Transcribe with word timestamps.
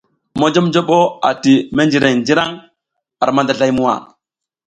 Monjoɓnjoɓo 0.39 0.97
ati 1.29 1.53
menjreŋ 1.75 2.13
njǝraŋ 2.19 2.49
ar 3.21 3.29
mandazlay 3.35 3.71
muwa. 3.77 3.95